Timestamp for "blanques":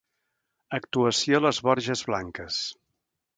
2.09-2.59